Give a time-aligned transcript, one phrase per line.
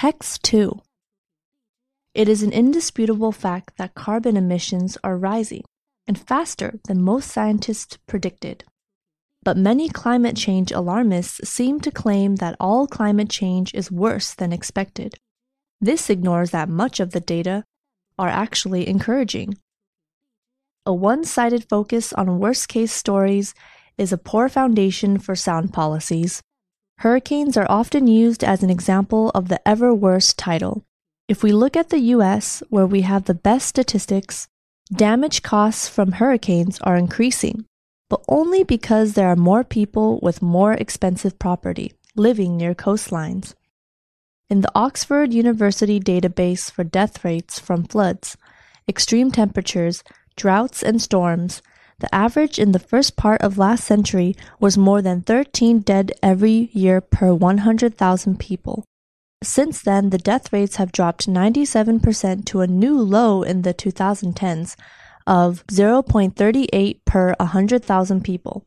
[0.00, 0.80] protects too.
[2.14, 5.62] It is an indisputable fact that carbon emissions are rising,
[6.06, 8.64] and faster than most scientists predicted.
[9.42, 14.54] But many climate change alarmists seem to claim that all climate change is worse than
[14.54, 15.16] expected.
[15.82, 17.64] This ignores that much of the data
[18.18, 19.58] are actually encouraging.
[20.86, 23.52] A one sided focus on worst case stories
[23.98, 26.40] is a poor foundation for sound policies.
[27.00, 30.84] Hurricanes are often used as an example of the ever worse title.
[31.28, 34.48] If we look at the US, where we have the best statistics,
[34.92, 37.66] damage costs from hurricanes are increasing
[38.10, 43.54] but only because there are more people with more expensive property living near coastlines.
[44.50, 48.36] In the Oxford University database for death rates from floods,
[48.88, 50.02] extreme temperatures,
[50.36, 51.62] droughts, and storms,
[52.00, 56.70] the average in the first part of last century was more than 13 dead every
[56.72, 58.84] year per 100,000 people.
[59.42, 64.76] Since then, the death rates have dropped 97% to a new low in the 2010s,
[65.26, 68.64] of 0.38 per 100,000 people.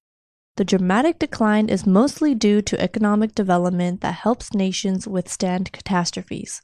[0.56, 6.62] The dramatic decline is mostly due to economic development that helps nations withstand catastrophes.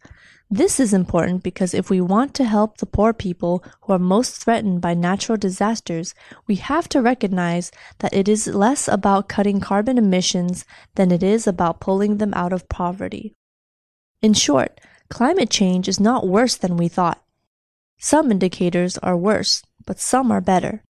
[0.52, 4.38] This is important because if we want to help the poor people who are most
[4.38, 6.14] threatened by natural disasters,
[6.48, 11.48] we have to recognize that it is less about cutting carbon emissions than it is
[11.48, 13.34] about pulling them out of poverty.
[14.22, 14.80] In short,
[15.10, 17.24] climate change is not worse than we thought.
[18.00, 20.84] Some indicators are worse, but some are better.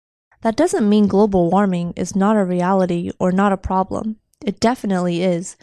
[0.43, 4.17] That doesn't mean global warming is not a reality or not a problem.
[4.45, 5.57] It definitely is.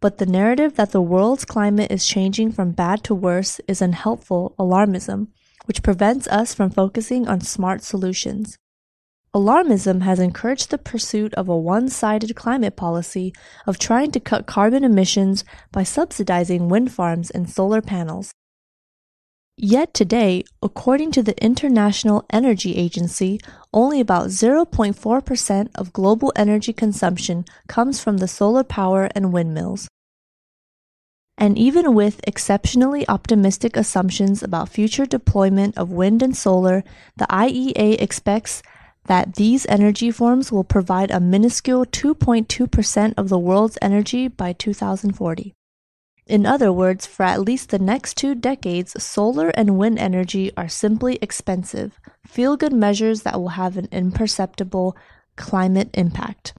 [0.00, 4.54] But the narrative that the world's climate is changing from bad to worse is unhelpful
[4.58, 5.28] alarmism,
[5.66, 8.58] which prevents us from focusing on smart solutions.
[9.34, 13.32] Alarmism has encouraged the pursuit of a one sided climate policy
[13.66, 18.32] of trying to cut carbon emissions by subsidizing wind farms and solar panels.
[19.56, 23.38] Yet today, according to the International Energy Agency,
[23.72, 29.88] only about 0.4% of global energy consumption comes from the solar power and windmills.
[31.36, 36.82] And even with exceptionally optimistic assumptions about future deployment of wind and solar,
[37.16, 38.62] the IEA expects
[39.06, 45.52] that these energy forms will provide a minuscule 2.2% of the world's energy by 2040.
[46.26, 50.68] In other words, for at least the next two decades, solar and wind energy are
[50.68, 54.96] simply expensive, feel good measures that will have an imperceptible
[55.36, 56.54] climate impact.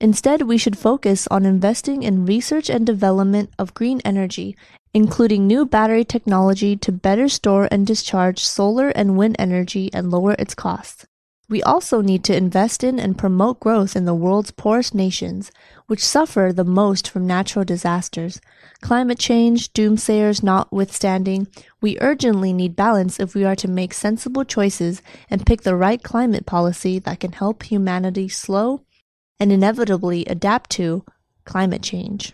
[0.00, 4.56] Instead, we should focus on investing in research and development of green energy,
[4.92, 10.34] including new battery technology to better store and discharge solar and wind energy and lower
[10.38, 11.06] its costs.
[11.50, 15.50] We also need to invest in and promote growth in the world's poorest nations,
[15.88, 18.40] which suffer the most from natural disasters.
[18.80, 21.48] Climate change, doomsayers notwithstanding,
[21.80, 26.00] we urgently need balance if we are to make sensible choices and pick the right
[26.04, 28.82] climate policy that can help humanity slow
[29.40, 31.04] and inevitably adapt to
[31.44, 32.32] climate change.